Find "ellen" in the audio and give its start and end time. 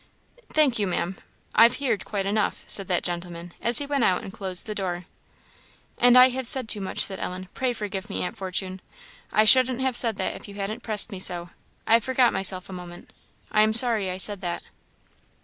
7.19-7.49